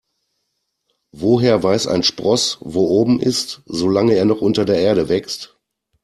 Woher 1.11 1.61
weiß 1.61 1.85
ein 1.85 2.01
Spross, 2.01 2.57
wo 2.61 2.87
oben 2.87 3.19
ist, 3.19 3.61
solange 3.67 4.13
er 4.15 4.25
noch 4.25 4.41
unter 4.41 4.65
der 4.65 4.79
Erde 4.79 5.09
wächst? 5.09 5.59